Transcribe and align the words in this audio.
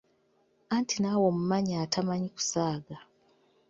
Anti 0.75 0.95
naawe 0.99 1.25
omumanyi 1.31 1.73
atamanyi 1.83 2.27
kusaaga…..! 2.35 2.97